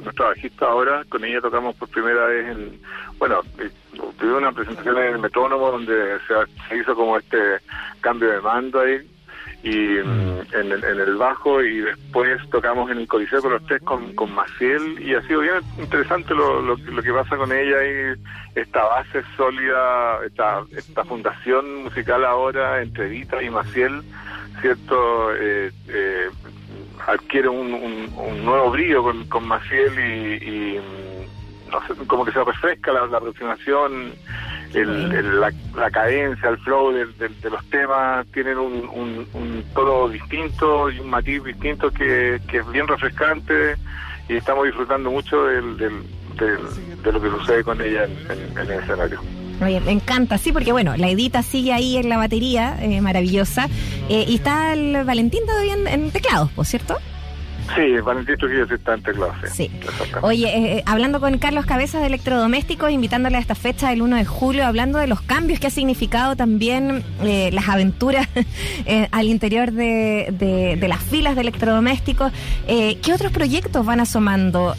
nuestra 0.02 0.26
bajista 0.26 0.66
ahora. 0.66 1.04
Con 1.09 1.25
ella 1.25 1.40
tocamos 1.40 1.75
por 1.76 1.88
primera 1.88 2.26
vez 2.26 2.47
en, 2.47 2.80
bueno, 3.18 3.42
tuve 4.18 4.35
una 4.35 4.52
presentación 4.52 4.99
en 4.99 5.14
el 5.14 5.18
Metrónomo 5.18 5.73
donde 5.73 6.18
se, 6.28 6.68
se 6.68 6.76
hizo 6.78 6.95
como 6.95 7.18
este 7.18 7.38
cambio 8.00 8.30
de 8.30 8.40
mando 8.40 8.80
ahí 8.80 9.15
y 9.66 9.99
mm, 9.99 10.40
en, 10.54 10.73
el, 10.73 10.85
en, 10.85 11.00
el 11.00 11.16
bajo 11.16 11.61
y 11.61 11.80
después 11.80 12.38
tocamos 12.50 12.88
en 12.88 12.99
el 12.99 13.08
Coliseo 13.08 13.42
con 13.42 13.50
los 13.50 13.66
tres 13.66 13.82
con, 13.82 14.14
con 14.14 14.32
Maciel 14.32 15.02
y 15.04 15.12
ha 15.12 15.23
sido 15.26 15.40
bien 15.40 15.54
interesante 15.76 16.32
lo, 16.35 16.62
lo, 16.62 17.02
que 17.02 17.12
pasa 17.12 17.37
con 17.37 17.50
ella 17.50 17.85
y 17.85 18.14
esta 18.54 18.85
base 18.85 19.25
sólida, 19.37 20.20
esta, 20.25 20.62
esta 20.70 21.04
fundación 21.04 21.82
musical 21.82 22.25
ahora 22.25 22.80
entre 22.80 23.08
Vita 23.08 23.42
y 23.42 23.50
Maciel, 23.50 24.02
¿cierto? 24.61 25.35
Eh, 25.35 25.73
eh, 25.88 26.28
adquiere 27.04 27.49
un, 27.49 27.75
un, 27.75 28.44
nuevo 28.44 28.70
brillo 28.70 29.02
con, 29.02 29.26
con 29.26 29.49
Maciel 29.49 29.92
y, 29.99 30.78
mm, 30.78 31.70
no 31.73 31.87
sé, 31.88 32.06
como 32.06 32.25
que 32.25 32.30
se 32.30 32.44
refresca 32.44 32.92
la, 32.92 33.06
la 33.06 33.18
aproximación 33.18 34.12
el, 34.80 35.40
la, 35.40 35.90
cadencia, 35.90 36.49
el 36.49 36.59
flow 36.59 36.92
de, 36.92 37.06
los 37.50 37.64
temas 37.71 38.26
tienen 38.33 38.59
un, 38.59 39.26
un, 39.33 39.64
tono 39.75 40.09
distinto 40.09 40.90
y 40.90 41.00
un 41.00 41.11
matiz 41.11 41.42
distinto 41.42 41.90
que, 41.90 42.37
es 42.37 42.71
bien 42.71 42.87
refrescante 42.87 43.76
y 44.28 44.37
estamos 44.37 44.66
disfrutando 44.66 45.11
mucho 45.11 45.45
del, 45.45 45.76
de 45.78 47.12
lo 47.12 47.21
que 47.21 47.30
sucede 47.30 47.64
con 47.64 47.80
ella 47.80 48.04
en, 48.04 48.59
el 48.59 48.71
escenario. 48.71 49.21
Oye, 49.62 49.80
me 49.80 49.92
encanta, 49.92 50.37
sí, 50.37 50.52
porque 50.52 50.73
bueno, 50.73 50.97
la 50.99 51.09
Edita 51.09 51.42
sigue 51.42 51.73
ahí 51.73 51.97
en 51.97 52.11
la 52.11 52.18
batería, 52.18 52.76
eh, 52.83 53.00
maravillosa, 53.00 53.68
eh, 54.11 54.26
y 54.28 54.35
está 54.35 54.75
el 54.75 55.04
Valentín 55.04 55.47
todavía 55.47 55.75
en, 55.75 55.87
en 55.87 56.11
teclados, 56.11 56.50
¿por 56.50 56.66
cierto? 56.66 56.99
Sí, 57.75 58.00
Valentín 58.00 58.37
Trujillo 58.37 58.64
está 58.64 58.94
en 58.94 59.02
teclado, 59.02 59.32
sí. 59.52 59.70
Oye, 60.23 60.46
eh, 60.46 60.78
eh, 60.78 60.82
hablando 60.87 61.20
con 61.20 61.37
Carlos 61.38 61.66
Cabezas 61.66 62.00
de 62.00 62.06
Electrodomésticos, 62.06 62.90
invitándole 62.90 63.37
a 63.37 63.40
esta 63.40 63.54
fecha 63.54 63.90
del 63.90 64.02
1 64.02 64.16
de 64.16 64.25
julio, 64.25 64.66
hablando 64.66 64.99
de 64.99 65.06
los 65.06 65.20
cambios 65.20 65.58
que 65.58 65.66
ha 65.66 65.70
significado 65.70 66.37
también 66.37 67.02
eh, 67.23 67.50
las 67.52 67.68
aventuras 67.68 68.28
al 69.11 69.26
interior 69.26 69.73
de, 69.73 70.78
las 70.87 71.02
filas 71.02 71.35
de 71.35 71.40
electrodomésticos. 71.40 72.32
¿Qué 72.66 73.12
otros 73.12 73.32
proyectos 73.32 73.85
van 73.85 74.00
asomando 74.00 74.75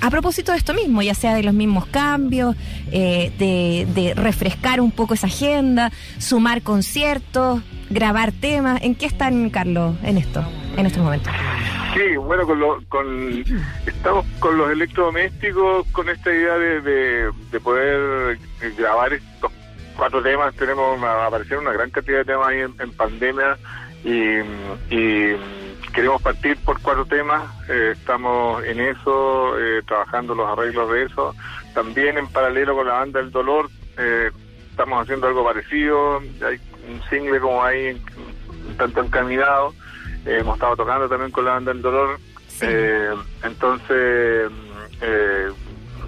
a 0.00 0.10
propósito 0.10 0.52
de 0.52 0.58
esto 0.58 0.74
mismo, 0.74 1.02
ya 1.02 1.14
sea 1.14 1.34
de 1.34 1.42
los 1.42 1.54
mismos 1.54 1.86
cambios, 1.86 2.56
de, 2.90 3.86
de 3.94 4.14
refrescar 4.14 4.80
un 4.80 4.90
poco 4.90 5.14
esa 5.14 5.26
agenda, 5.26 5.92
sumar 6.18 6.62
conciertos, 6.62 7.62
grabar 7.90 8.32
temas? 8.32 8.82
¿En 8.82 8.94
qué 8.94 9.06
están, 9.06 9.50
Carlos, 9.50 9.94
en 10.02 10.18
esto, 10.18 10.44
en 10.76 10.86
estos 10.86 11.02
momentos? 11.02 11.32
Sí, 11.96 12.14
bueno, 12.18 12.46
con, 12.46 12.60
lo, 12.60 12.78
con 12.90 13.42
estamos 13.86 14.26
con 14.38 14.58
los 14.58 14.70
electrodomésticos 14.70 15.86
con 15.92 16.10
esta 16.10 16.30
idea 16.30 16.58
de, 16.58 17.32
de, 17.50 17.60
poder 17.60 18.38
grabar 18.76 19.14
estos 19.14 19.50
cuatro 19.96 20.22
temas. 20.22 20.54
Tenemos, 20.56 21.02
aparecieron 21.02 21.64
una 21.64 21.72
gran 21.72 21.88
cantidad 21.88 22.18
de 22.18 22.24
temas 22.26 22.48
ahí 22.48 22.60
en, 22.60 22.92
pandemia 22.92 23.56
y, 24.04 25.36
queremos 25.94 26.20
partir 26.20 26.58
por 26.58 26.78
cuatro 26.82 27.06
temas. 27.06 27.44
Eh, 27.70 27.94
estamos 27.96 28.62
en 28.64 28.78
eso, 28.78 29.58
eh, 29.58 29.80
trabajando 29.86 30.34
los 30.34 30.50
arreglos 30.50 30.90
de 30.90 31.04
eso. 31.04 31.34
También 31.72 32.18
en 32.18 32.26
paralelo 32.26 32.76
con 32.76 32.88
la 32.88 32.98
banda 32.98 33.20
del 33.20 33.30
dolor, 33.30 33.70
eh, 33.96 34.30
estamos 34.68 35.02
haciendo 35.02 35.28
algo 35.28 35.42
parecido. 35.46 36.18
Hay 36.18 36.60
un 36.90 37.02
single 37.08 37.40
como 37.40 37.64
ahí 37.64 37.98
tanto 38.76 39.00
encaminado 39.00 39.72
hemos 40.26 40.56
estado 40.56 40.76
tocando 40.76 41.08
también 41.08 41.30
con 41.30 41.44
la 41.44 41.52
banda 41.52 41.72
del 41.72 41.82
dolor. 41.82 42.18
Eh, 42.60 43.14
entonces, 43.42 44.50
eh, 45.00 45.48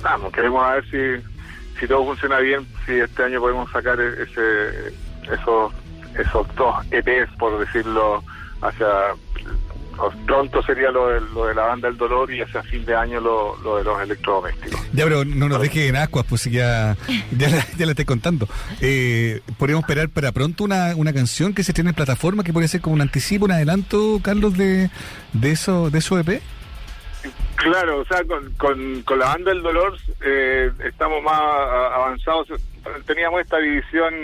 vamos, 0.03 0.33
queremos 0.33 0.67
ver 0.71 0.85
si, 0.91 1.79
si 1.79 1.87
todo 1.87 2.05
funciona 2.07 2.39
bien, 2.39 2.67
si 2.85 2.99
este 2.99 3.25
año 3.25 3.41
podemos 3.41 3.71
sacar 3.71 4.01
ese, 4.01 4.93
esos, 5.31 5.73
esos 6.19 6.55
dos 6.57 6.77
EPs, 6.91 7.31
por 7.39 7.59
decirlo, 7.59 8.23
hacia 8.63 8.87
pronto 10.27 10.63
sería 10.63 10.91
lo 10.91 11.09
de, 11.09 11.21
lo 11.21 11.47
de 11.47 11.55
la 11.55 11.63
banda 11.67 11.89
del 11.89 11.97
dolor 11.97 12.33
y 12.33 12.41
hacia 12.41 12.63
fin 12.63 12.85
de 12.85 12.95
año 12.95 13.21
lo, 13.21 13.57
lo 13.63 13.77
de 13.79 13.85
los 13.85 14.01
electrodomésticos. 14.01 14.81
Ya, 14.93 15.05
pero 15.05 15.25
no 15.25 15.49
nos 15.49 15.61
deje 15.61 15.89
en 15.89 15.97
ascuas, 15.97 16.27
pues 16.29 16.45
ya, 16.45 16.97
ya, 17.37 17.49
ya 17.77 17.87
le 17.87 17.93
estoy 17.93 18.05
contando. 18.05 18.49
Eh, 18.81 19.41
¿Podríamos 19.59 19.85
esperar 19.85 20.09
para 20.09 20.33
pronto 20.33 20.65
una, 20.65 20.95
una 20.97 21.13
canción 21.13 21.55
que 21.55 21.63
se 21.63 21.73
tiene 21.73 21.91
en 21.91 21.97
plataforma 21.97 22.45
que 22.45 22.53
puede 22.53 22.69
ser 22.69 22.81
como 22.81 22.95
un 22.95 23.01
anticipo, 23.01 23.45
un 23.47 23.53
adelanto, 23.53 24.21
Carlos, 24.23 24.57
de, 24.57 24.91
de, 25.33 25.51
eso, 25.51 25.91
de 25.91 25.99
eso 25.99 26.19
EP? 26.19 26.41
Claro, 27.57 28.01
o 28.01 28.05
sea, 28.05 28.23
con, 28.25 28.53
con, 28.53 29.03
con 29.03 29.19
la 29.19 29.27
banda 29.27 29.51
del 29.51 29.63
dolor 29.63 29.99
eh, 30.25 30.71
estamos 30.85 31.23
más 31.23 31.41
avanzados 31.41 32.49
teníamos 33.07 33.41
esta 33.41 33.59
división 33.59 34.15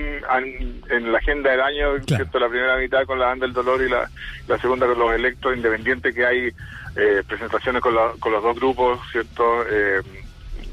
en, 0.91 1.13
la 1.13 1.19
agenda 1.19 1.51
del 1.51 1.61
año, 1.61 1.95
La 1.97 2.49
primera 2.49 2.77
mitad 2.77 3.05
con 3.05 3.19
la 3.19 3.27
banda 3.27 3.47
del 3.47 3.55
dolor 3.55 3.83
y 3.83 3.89
la, 3.89 4.59
segunda 4.59 4.87
con 4.87 4.99
los 4.99 5.13
electros 5.13 5.57
independientes 5.57 6.15
que 6.15 6.27
hay 6.27 6.53
eh, 6.97 7.23
presentaciones 7.27 7.83
con, 7.83 7.95
con, 8.19 8.33
los 8.33 8.43
dos 8.43 8.57
grupos, 8.57 9.01
¿cierto? 9.11 9.65
Eh, 9.69 10.01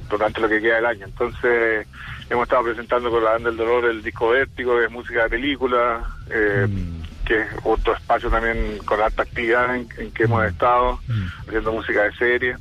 durante 0.09 0.41
lo 0.41 0.49
que 0.49 0.61
queda 0.61 0.75
del 0.75 0.85
año. 0.85 1.05
Entonces, 1.05 1.87
hemos 2.29 2.43
estado 2.43 2.63
presentando 2.63 3.09
con 3.09 3.23
la 3.23 3.31
banda 3.31 3.49
del 3.49 3.57
dolor 3.57 3.85
el 3.85 4.03
disco 4.03 4.29
Vértigo, 4.29 4.77
que 4.77 4.85
es 4.85 4.91
música 4.91 5.23
de 5.23 5.29
película, 5.29 6.03
eh, 6.29 6.67
mm. 6.69 7.25
que 7.25 7.39
es 7.41 7.47
otro 7.63 7.95
espacio 7.95 8.29
también 8.29 8.77
con 8.85 9.01
alta 9.01 9.23
actividad 9.23 9.75
en, 9.75 9.87
que 10.11 10.23
hemos 10.23 10.43
mm. 10.43 10.47
estado, 10.47 10.99
mm. 11.07 11.47
haciendo 11.47 11.71
música 11.71 12.03
de 12.03 12.13
serie. 12.13 12.55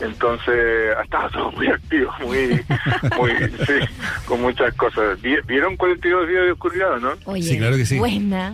Entonces, 0.00 0.96
ha 0.98 1.02
estado 1.02 1.30
todo 1.30 1.52
muy 1.52 1.68
activo, 1.68 2.12
muy, 2.20 2.64
muy, 3.18 3.30
sí, 3.66 3.74
con 4.26 4.40
muchas 4.42 4.74
cosas. 4.74 5.20
¿Vieron 5.20 5.76
42 5.76 6.28
días 6.28 6.44
de 6.44 6.52
oscuridad, 6.52 6.98
no? 6.98 7.12
Oye, 7.24 7.42
sí, 7.42 7.58
claro 7.58 7.76
que 7.76 7.86
sí. 7.86 7.98
Buena. 7.98 8.52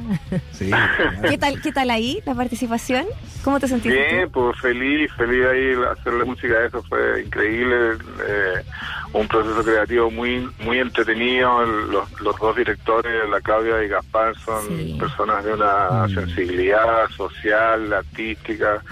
Sí. 0.53 0.71
¿Qué 1.29 1.39
tal, 1.39 1.61
qué 1.61 1.73
tal 1.73 1.91
ahí 1.91 2.21
la 2.27 2.35
participación? 2.35 3.07
¿Cómo 3.43 3.61
te 3.61 3.69
sentiste? 3.69 3.97
Bien, 3.97 4.31
pues 4.31 4.59
feliz, 4.61 5.11
feliz 5.17 5.45
ahí 5.47 5.75
hacer 5.91 6.13
la 6.15 6.25
música, 6.25 6.65
eso 6.65 6.83
fue 6.83 7.23
increíble. 7.23 7.99
Eh, 8.27 8.63
un 9.13 9.27
proceso 9.27 9.63
creativo 9.65 10.11
muy 10.11 10.49
muy 10.61 10.79
entretenido. 10.79 11.65
Los, 11.65 12.21
los 12.21 12.37
dos 12.39 12.57
directores, 12.57 13.29
la 13.31 13.41
Claudia 13.41 13.83
y 13.83 13.89
Gaspar, 13.89 14.35
son 14.45 14.99
personas 14.99 15.45
de 15.45 15.55
una 15.55 16.07
mm. 16.07 16.15
sensibilidad 16.15 17.09
social, 17.17 17.93
artística. 17.93 18.83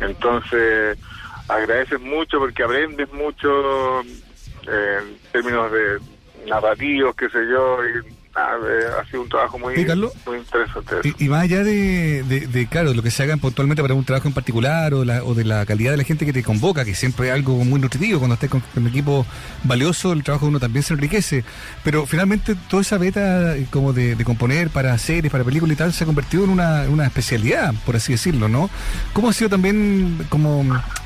Entonces 0.00 0.98
agradeces 1.48 2.00
mucho 2.00 2.38
porque 2.38 2.62
aprendes 2.62 3.12
mucho 3.12 4.00
eh, 4.02 4.98
en 5.00 5.18
términos 5.32 5.70
de 5.72 5.98
narrativos, 6.48 7.14
qué 7.16 7.28
sé 7.28 7.38
yo, 7.50 7.78
y 7.84 8.14
eh, 8.36 8.86
ha 9.00 9.04
sido 9.06 9.22
un 9.22 9.28
trabajo 9.28 9.58
muy, 9.60 9.76
muy 9.76 10.38
interesante. 10.38 10.96
Y, 11.18 11.28
más 11.28 11.44
allá 11.44 11.62
de, 11.62 12.24
de, 12.24 12.66
claro, 12.66 12.92
lo 12.92 13.00
que 13.00 13.12
se 13.12 13.22
hagan 13.22 13.38
puntualmente 13.38 13.80
para 13.80 13.94
un 13.94 14.04
trabajo 14.04 14.26
en 14.26 14.34
particular 14.34 14.92
o, 14.92 15.04
la, 15.04 15.22
o 15.22 15.34
de 15.34 15.44
la 15.44 15.64
calidad 15.64 15.92
de 15.92 15.98
la 15.98 16.04
gente 16.04 16.26
que 16.26 16.32
te 16.32 16.42
convoca, 16.42 16.84
que 16.84 16.96
siempre 16.96 17.28
es 17.28 17.32
algo 17.32 17.64
muy 17.64 17.78
nutritivo, 17.78 18.18
cuando 18.18 18.34
estés 18.34 18.50
con, 18.50 18.62
un 18.74 18.88
equipo 18.88 19.24
valioso, 19.62 20.12
el 20.12 20.24
trabajo 20.24 20.46
de 20.46 20.50
uno 20.50 20.60
también 20.60 20.82
se 20.82 20.94
enriquece. 20.94 21.44
Pero 21.84 22.06
finalmente 22.06 22.56
toda 22.68 22.82
esa 22.82 22.98
beta 22.98 23.56
eh, 23.56 23.66
como 23.70 23.92
de, 23.92 24.16
componer 24.24 24.68
para 24.68 24.98
series, 24.98 25.30
para 25.30 25.44
películas 25.44 25.74
y 25.74 25.78
tal, 25.78 25.92
se 25.92 26.02
ha 26.02 26.06
convertido 26.06 26.42
en 26.42 26.50
una, 26.50 26.86
una 26.88 27.06
especialidad, 27.06 27.72
por 27.86 27.94
así 27.94 28.12
decirlo, 28.12 28.48
¿no? 28.48 28.68
¿Cómo 29.12 29.28
ha 29.28 29.32
sido 29.32 29.48
también 29.48 30.26
como 30.28 30.64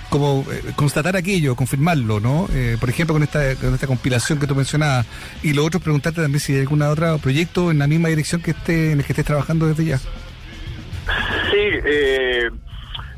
como 0.08 0.44
eh, 0.50 0.72
constatar 0.76 1.16
aquello, 1.16 1.54
confirmarlo, 1.54 2.20
¿no? 2.20 2.48
Eh, 2.52 2.76
por 2.80 2.88
ejemplo, 2.88 3.14
con 3.14 3.22
esta, 3.22 3.54
con 3.56 3.74
esta 3.74 3.86
compilación 3.86 4.38
que 4.38 4.46
tú 4.46 4.54
mencionabas. 4.54 5.06
Y 5.42 5.52
lo 5.52 5.64
otro, 5.64 5.80
preguntarte 5.80 6.22
también 6.22 6.40
si 6.40 6.54
hay 6.54 6.60
algún 6.60 6.82
otro 6.82 7.18
proyecto 7.18 7.70
en 7.70 7.78
la 7.78 7.86
misma 7.86 8.08
dirección 8.08 8.40
que 8.40 8.52
esté, 8.52 8.92
en 8.92 9.00
el 9.00 9.04
que 9.04 9.12
estés 9.12 9.26
trabajando 9.26 9.66
desde 9.66 9.84
ya. 9.84 9.98
Sí, 9.98 11.64
eh, 11.84 12.50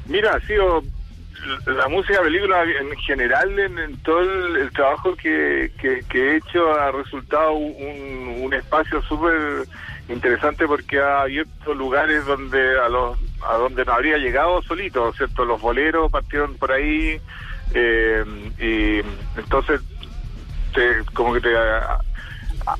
mira, 0.06 0.34
ha 0.34 0.46
sido 0.46 0.82
la 1.66 1.88
música 1.88 2.20
película 2.22 2.62
en 2.64 2.96
general, 2.98 3.58
en, 3.58 3.96
todo 3.98 4.20
el, 4.20 4.70
trabajo 4.72 5.16
que, 5.16 5.72
que, 5.80 6.02
he 6.12 6.36
hecho, 6.36 6.72
ha 6.72 6.92
resultado 6.92 7.52
un, 7.52 8.42
un 8.42 8.54
espacio 8.54 9.02
súper 9.02 9.66
interesante 10.08 10.66
porque 10.66 11.00
ha 11.00 11.22
abierto 11.22 11.74
lugares 11.74 12.24
donde 12.26 12.78
a 12.78 12.88
los 12.88 13.18
a 13.48 13.54
donde 13.54 13.84
no 13.84 13.92
habría 13.92 14.18
llegado 14.18 14.62
solito, 14.62 15.12
¿cierto? 15.12 15.44
Los 15.44 15.60
boleros 15.60 16.10
partieron 16.10 16.56
por 16.56 16.72
ahí 16.72 17.20
eh, 17.74 18.24
y 18.58 19.38
entonces 19.38 19.80
te, 20.74 21.04
como 21.14 21.34
que 21.34 21.40
te 21.40 21.54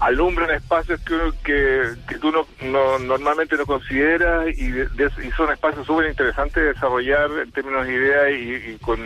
alumbran 0.01 0.51
espacios 0.51 1.01
que, 1.01 1.17
que, 1.43 1.83
que 2.07 2.19
tú 2.19 2.31
no, 2.31 2.47
no, 2.63 2.99
normalmente 2.99 3.57
no 3.57 3.67
consideras 3.67 4.49
y, 4.49 4.69
y 4.69 5.31
son 5.33 5.53
espacios 5.53 5.87
súper 5.87 6.09
interesantes 6.09 6.55
de 6.55 6.73
desarrollar 6.75 7.31
en 7.43 7.51
términos 7.53 7.87
de 7.87 7.93
ideas 7.93 8.31
y, 8.31 8.71
y 8.73 8.79
con 8.79 9.01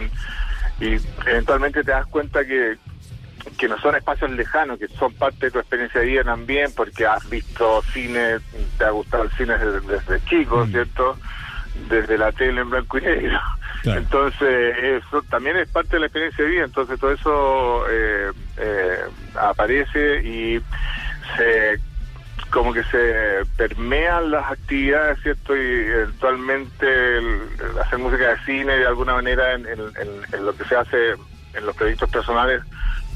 y 0.81 0.97
eventualmente 1.27 1.85
te 1.85 1.93
das 1.93 2.07
cuenta 2.07 2.45
que 2.45 2.77
que 3.59 3.69
no 3.69 3.79
son 3.79 3.95
espacios 3.95 4.31
lejanos, 4.31 4.79
que 4.79 4.89
son 4.89 5.13
parte 5.15 5.47
de 5.47 5.53
tu 5.53 5.59
experiencia 5.59 6.01
de 6.01 6.07
vida 6.07 6.25
también, 6.25 6.73
porque 6.75 7.07
has 7.07 7.29
visto 7.29 7.83
cine, 7.93 8.39
te 8.79 8.85
ha 8.85 8.91
gustado 8.91 9.25
el 9.25 9.31
cine 9.33 9.57
desde, 9.59 10.25
chico, 10.25 10.65
mm. 10.65 10.71
¿cierto? 10.71 11.19
Desde 11.89 12.17
la 12.17 12.33
tele 12.33 12.61
en 12.61 12.71
blanco 12.71 12.99
y 12.99 13.03
negro. 13.03 13.41
Entonces, 13.85 14.77
eso 14.79 15.23
también 15.29 15.57
es 15.57 15.69
parte 15.69 15.97
de 15.97 16.01
la 16.01 16.07
experiencia 16.07 16.45
de 16.45 16.51
vida, 16.51 16.65
entonces 16.65 16.99
todo 16.99 17.13
eso 17.13 17.85
eh, 17.91 18.33
eh, 18.57 18.99
aparece 19.35 20.23
y 20.25 20.61
se 21.37 21.81
como 22.51 22.73
que 22.73 22.85
se 22.85 23.45
permean 23.57 24.31
las 24.31 24.53
actividades, 24.53 25.21
¿cierto? 25.23 25.57
Y 25.57 25.61
eventualmente 25.61 26.87
hacer 27.83 27.99
música 27.99 28.29
de 28.29 28.39
cine 28.47 28.79
de 28.79 28.87
alguna 28.87 29.15
manera 29.15 29.55
en, 29.55 29.67
en 29.67 30.47
lo 30.47 30.57
que 30.57 30.65
se 30.65 30.77
hace 30.77 31.15
en 31.55 31.67
los 31.67 31.75
proyectos 31.75 32.09
personales 32.11 32.63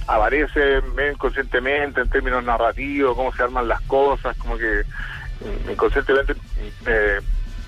aparece 0.09 0.81
inconscientemente 1.13 2.01
en 2.01 2.09
términos 2.09 2.43
narrativos, 2.43 3.15
cómo 3.15 3.33
se 3.33 3.43
arman 3.43 3.69
las 3.69 3.81
cosas, 3.83 4.37
como 4.39 4.57
que 4.57 4.83
inconscientemente 5.71 6.35
eh, 6.87 7.21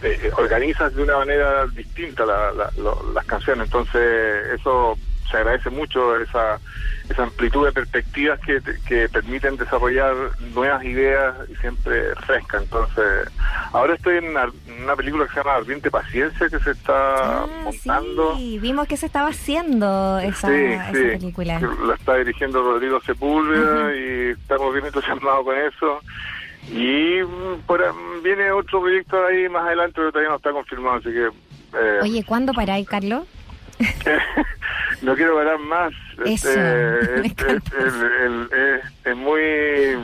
eh, 0.03 0.31
organizas 0.37 0.95
de 0.95 1.03
una 1.03 1.19
manera 1.19 1.67
distinta 1.67 2.25
las 2.27 3.27
canciones. 3.27 3.67
Entonces, 3.67 4.61
eso 4.61 4.97
se 5.31 5.37
agradece 5.37 5.71
mucho, 5.71 6.17
esa, 6.17 6.59
esa 7.09 7.23
amplitud 7.23 7.65
de 7.67 7.73
perspectivas 7.73 8.41
que, 8.41 8.61
que 8.87 9.09
permiten 9.09 9.57
desarrollar 9.57 10.15
nuevas 10.55 10.85
ideas 10.85 11.35
y 11.49 11.55
siempre 11.57 12.15
frescas. 12.27 12.63
Entonces, 12.63 13.29
ahora 13.73 13.95
estoy 13.95 14.19
en 14.19 14.31
una, 14.31 14.97
película 14.97 15.27
que 15.27 15.31
se 15.33 15.37
llama 15.41 15.55
Ardiente 15.55 15.91
Paciencia 15.91 16.49
que 16.49 16.59
se 16.59 16.73
está 16.73 17.43
ah, 17.43 17.47
montando. 17.65 18.37
Sí, 18.37 18.59
vimos 18.59 18.89
que 18.89 18.97
se 18.97 19.07
estaba 19.07 19.29
haciendo 19.29 20.19
esa, 20.19 20.49
película. 20.49 21.61
La 21.87 21.95
está 21.95 22.17
dirigiendo 22.17 22.63
Rodrigo 22.63 23.01
Sepúlveda 23.03 23.95
y 23.95 24.31
estamos 24.31 24.73
bien 24.73 24.87
entusiasmados 24.87 25.45
con 25.45 25.57
eso. 25.57 26.01
Y 26.69 27.23
mm, 27.23 27.63
por, 27.67 27.83
viene 28.23 28.51
otro 28.53 28.81
proyecto 28.81 29.25
ahí 29.27 29.49
más 29.49 29.67
adelante, 29.67 29.95
pero 29.97 30.11
todavía 30.11 30.31
no 30.31 30.37
está 30.37 30.53
confirmado, 30.53 30.97
así 30.97 31.11
que 31.11 31.29
Eh, 31.73 31.99
Oye, 32.03 32.25
¿cuándo 32.25 32.53
paráis, 32.53 32.89
Carlos? 32.89 33.23
No 35.03 35.15
quiero 35.15 35.35
parar 35.37 35.59
más. 35.59 35.93
Eso, 36.25 36.49
Este, 36.51 37.21
es, 37.21 37.25
encanta. 37.25 37.77
es- 37.79 37.95
el- 38.25 38.49
es- 38.53 39.07
es 39.07 39.17
muy 39.17 39.41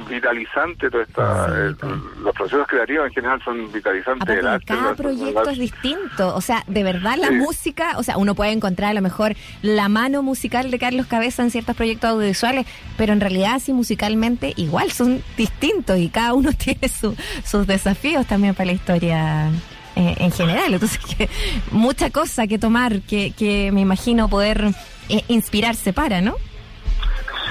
vitalizante 0.08 0.88
todo 0.90 1.02
esta, 1.02 1.46
Sí, 1.46 1.52
el- 1.56 1.76
pues. 1.76 1.92
los 2.22 2.34
procesos 2.34 2.66
creativos 2.66 3.06
en 3.08 3.12
general 3.12 3.42
son 3.44 3.70
vitalizantes 3.70 4.22
Aparte 4.22 4.48
arte. 4.48 4.64
cada 4.66 4.94
proyecto 4.94 5.50
es 5.50 5.58
distinto, 5.58 6.34
o 6.34 6.40
sea, 6.40 6.64
de 6.66 6.82
verdad 6.82 7.16
la 7.18 7.28
Sí. 7.28 7.34
música, 7.34 7.98
o 7.98 8.02
sea, 8.02 8.16
uno 8.16 8.34
puede 8.34 8.52
encontrar 8.52 8.92
a 8.92 8.94
lo 8.94 9.02
mejor 9.02 9.34
la 9.60 9.90
mano 9.90 10.22
musical 10.22 10.70
de 10.70 10.78
Carlos 10.78 11.06
Cabeza 11.06 11.42
en 11.42 11.50
ciertos 11.50 11.76
proyectos 11.76 12.08
audiovisuales, 12.10 12.66
pero 12.96 13.12
en 13.12 13.20
realidad 13.20 13.60
sí 13.62 13.74
musicalmente 13.74 14.54
igual 14.56 14.90
son 14.92 15.22
distintos 15.36 15.98
y 15.98 16.08
cada 16.08 16.32
uno 16.32 16.50
tiene 16.58 16.88
su- 16.88 17.14
sus 17.44 17.66
desafíos 17.66 18.26
también 18.26 18.54
para 18.54 18.66
la 18.68 18.72
historia 18.72 19.50
eh, 19.96 20.14
en 20.18 20.30
general. 20.30 20.74
Entonces, 20.74 20.98
que 21.16 21.28
mucha 21.70 22.10
cosa 22.10 22.46
que 22.46 22.58
tomar, 22.58 23.00
que, 23.00 23.32
que 23.32 23.72
me 23.72 23.80
imagino 23.80 24.28
poder 24.28 24.64
eh, 25.08 25.22
inspirarse 25.28 25.92
para, 25.92 26.20
¿no? 26.20 26.36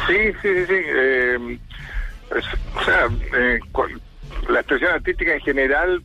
Sí, 0.08 0.18
sí, 0.42 0.50
sí, 0.54 0.66
sí. 0.68 0.74
eh, 0.74 1.60
o 2.76 2.84
sea, 2.84 3.08
eh, 3.36 3.60
la 4.50 4.60
expresión 4.60 4.92
artística 4.92 5.34
en 5.34 5.42
general 5.42 6.04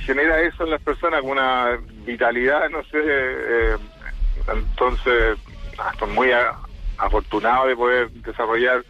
genera 0.00 0.40
eso 0.40 0.64
en 0.64 0.70
las 0.70 0.82
personas, 0.82 1.20
una 1.22 1.78
vitalidad, 2.04 2.68
no 2.70 2.82
sé. 2.84 2.98
entonces, 4.52 5.38
ah, 5.78 5.90
estoy 5.92 6.10
muy 6.10 6.30
afortunado 6.96 7.68
de 7.68 7.76
poder 7.76 8.10
desarrollar 8.10 8.82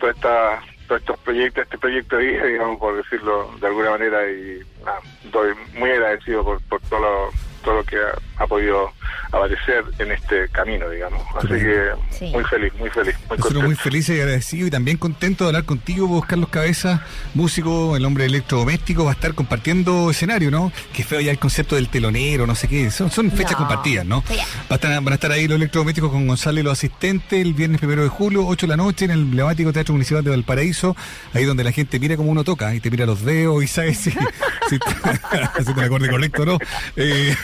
toda 0.00 0.12
esta, 0.12 0.62
todos 0.88 1.00
estos 1.00 1.18
proyectos, 1.20 1.64
este 1.64 1.78
proyecto 1.78 2.16
de 2.16 2.24
vida, 2.24 2.44
digamos, 2.44 2.78
por 2.78 2.96
decirlo 2.96 3.54
de 3.60 3.66
alguna 3.66 3.90
manera, 3.90 4.28
y 4.28 4.60
nada, 4.84 5.00
estoy 5.24 5.54
muy 5.74 5.90
agradecido 5.90 6.44
por, 6.44 6.60
por 6.62 6.80
todo, 6.82 7.00
lo, 7.00 7.30
todo 7.62 7.74
lo 7.76 7.84
que 7.84 7.96
ha, 7.96 8.42
ha 8.42 8.46
podido 8.46 8.90
aparecer 9.32 9.84
en 9.98 10.12
este 10.12 10.48
camino, 10.50 10.88
digamos. 10.88 11.22
Así 11.36 11.48
que 11.48 11.84
Sí. 12.10 12.24
muy 12.32 12.44
feliz, 12.44 12.72
muy 12.78 12.90
feliz, 12.90 13.14
muy 13.28 13.36
Nosotros 13.38 13.42
contento. 13.42 13.66
muy 13.66 13.74
felices 13.76 14.16
y 14.16 14.20
agradecidos 14.20 14.68
y 14.68 14.70
también 14.70 14.96
contentos 14.96 15.44
de 15.44 15.48
hablar 15.50 15.64
contigo, 15.64 16.06
vos, 16.08 16.24
Carlos 16.26 16.48
Cabeza, 16.48 17.04
músico, 17.34 17.96
el 17.96 18.04
hombre 18.04 18.24
electrodoméstico, 18.24 19.04
va 19.04 19.10
a 19.10 19.14
estar 19.14 19.34
compartiendo 19.34 20.10
escenario, 20.10 20.50
¿no? 20.50 20.72
Que 20.92 21.04
feo 21.04 21.20
ya 21.20 21.30
el 21.30 21.38
concepto 21.38 21.76
del 21.76 21.88
telonero, 21.88 22.46
no 22.46 22.54
sé 22.54 22.68
qué, 22.68 22.90
son, 22.90 23.10
son 23.10 23.30
fechas 23.30 23.52
No. 23.52 23.58
compartidas, 23.58 24.06
¿no? 24.06 24.24
Sí. 24.28 24.36
Va 24.36 24.42
a 24.70 24.74
estar- 24.76 24.94
van 25.02 25.12
a 25.12 25.14
estar 25.14 25.30
ahí 25.32 25.46
los 25.46 25.56
electrodomésticos 25.56 26.10
con 26.10 26.26
Gonzalo 26.26 26.60
y 26.60 26.62
los 26.62 26.72
asistentes 26.72 27.40
el 27.40 27.54
viernes 27.54 27.78
primero 27.80 28.02
de 28.02 28.08
julio, 28.08 28.46
8 28.46 28.66
de 28.66 28.70
la 28.70 28.76
noche, 28.76 29.04
en 29.04 29.10
el 29.12 29.20
emblemático 29.20 29.72
Teatro 29.72 29.92
Municipal 29.94 30.24
de 30.24 30.30
Valparaíso, 30.30 30.96
ahí 31.34 31.44
donde 31.44 31.64
la 31.64 31.72
gente 31.72 31.98
mira 32.00 32.16
como 32.16 32.30
uno 32.30 32.44
toca 32.44 32.74
y 32.74 32.80
te 32.80 32.90
mira 32.90 33.06
los 33.06 33.24
dedos 33.24 33.62
y 33.62 33.66
sabe 33.68 33.94
si, 33.94 34.10
si, 34.10 34.18
si 34.68 34.78
te 35.74 35.80
acorde 35.82 36.08
correcto 36.10 36.42
o 36.42 36.46
no. 36.46 36.58
Eh, 36.96 37.34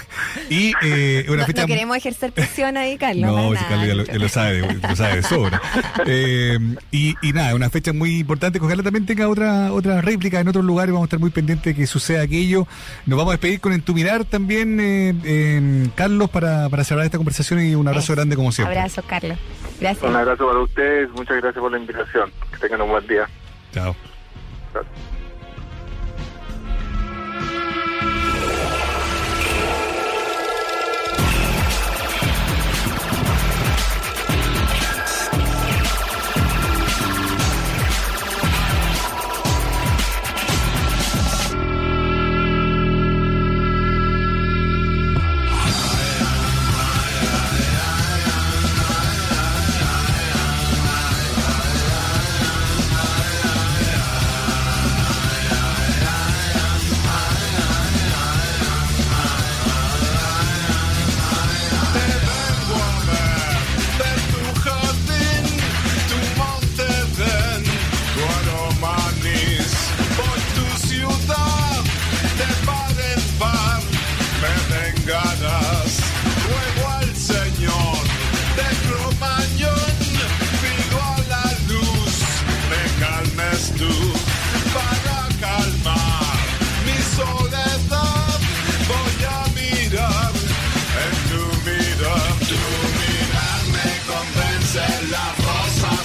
y 0.51 0.73
eh, 0.83 1.27
una 1.29 1.43
No, 1.43 1.47
fecha 1.47 1.63
no 1.63 1.74
queremos 1.75 1.97
ejercer 1.97 2.33
presión 2.33 2.77
ahí, 2.77 2.97
Carlos. 2.99 3.31
no, 3.31 3.53
nada. 3.53 3.67
Carlos 3.69 3.87
ya 3.89 3.95
lo, 3.95 4.05
ya 4.05 4.15
lo 4.19 4.29
sabe, 4.29 4.63
de- 4.63 4.89
lo 4.89 4.97
sabe 4.97 5.17
de 5.17 5.23
sobra. 5.23 5.61
Eh, 6.07 6.59
y, 6.91 7.15
y 7.23 7.33
nada, 7.33 7.55
una 7.55 7.71
fecha 7.71 7.93
muy 7.93 8.19
importante. 8.19 8.59
que 8.59 8.65
Ojalá 8.67 8.83
también 8.83 9.07
tenga 9.07 9.29
otra 9.29 9.73
otra 9.73 10.01
réplica 10.01 10.41
en 10.41 10.49
otros 10.49 10.65
lugares. 10.65 10.93
Vamos 10.93 11.07
a 11.07 11.09
estar 11.09 11.19
muy 11.21 11.31
pendientes 11.31 11.65
de 11.65 11.75
que 11.75 11.87
suceda 11.87 12.23
aquello. 12.23 12.67
Nos 13.07 13.17
vamos 13.17 13.33
a 13.33 13.37
despedir 13.37 13.61
con 13.61 13.73
Entumirar 13.73 14.25
también, 14.25 14.79
eh, 14.81 15.15
eh, 15.25 15.89
Carlos, 15.95 16.31
para, 16.31 16.69
para 16.69 16.85
cerrar 16.85 17.05
esta 17.05 17.17
conversación 17.19 17.61
y 17.61 17.75
un 17.75 17.87
abrazo 17.89 18.15
grande 18.15 18.37
como 18.37 18.53
siempre. 18.53 18.77
Abrazo, 18.79 19.03
Carlos. 19.07 19.39
Gracias. 19.81 20.09
Un 20.09 20.17
abrazo 20.17 20.47
para 20.47 20.61
ustedes, 20.61 21.11
muchas 21.11 21.37
gracias 21.37 21.61
por 21.61 21.73
la 21.73 21.79
invitación. 21.79 22.31
Que 22.53 22.59
tengan 22.59 22.83
un 22.83 22.91
buen 22.91 23.07
día. 23.07 23.29
Chao. 23.73 23.95
Chao. 24.73 25.14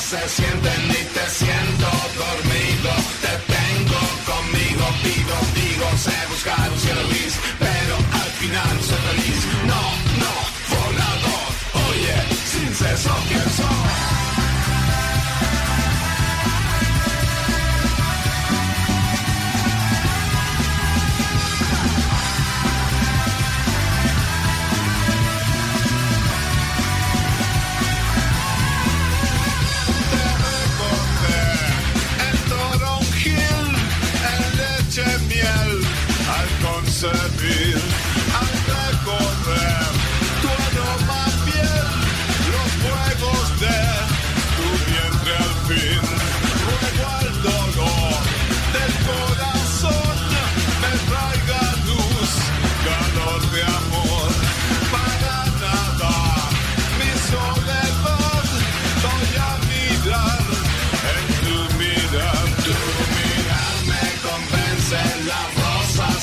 Se 0.10 0.28
sienten 0.28 0.90
y 0.90 1.04
te 1.14 1.30
siento 1.30 1.88
dormido, 2.18 2.92
te 3.22 3.54
tengo 3.54 4.00
conmigo, 4.26 4.86
pido, 5.04 5.36
digo, 5.54 5.86
sé 6.00 6.16
buscar 6.30 6.68
un 6.72 6.80
cielo 6.80 7.02
gris, 7.10 7.40
pero 7.60 7.96
al 7.96 8.32
final 8.42 8.82
soy 8.82 8.98
feliz, 9.10 9.46
no, 9.68 9.82
no, 10.24 10.34
volador, 10.74 11.50
oye, 11.92 12.16
sin 12.52 12.74
ceso 12.74 13.16
pienso. 13.28 13.69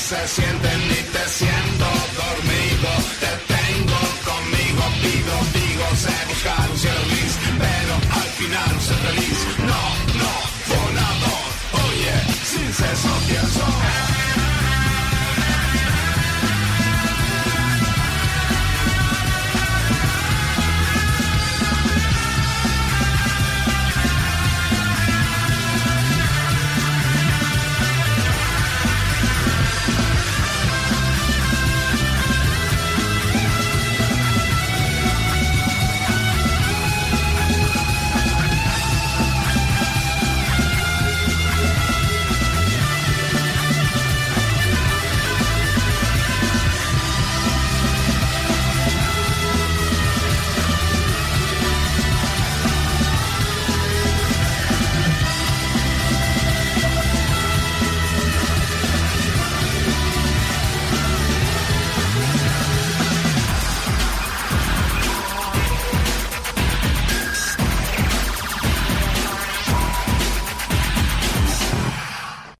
Se 0.07 0.25
sienten 0.25 1.06